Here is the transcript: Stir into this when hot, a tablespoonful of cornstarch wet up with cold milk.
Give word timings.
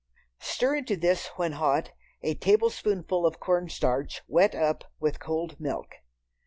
Stir 0.39 0.77
into 0.77 0.95
this 0.97 1.27
when 1.35 1.51
hot, 1.51 1.91
a 2.23 2.33
tablespoonful 2.33 3.23
of 3.23 3.39
cornstarch 3.39 4.23
wet 4.27 4.55
up 4.55 4.83
with 4.99 5.19
cold 5.19 5.59
milk. 5.59 5.93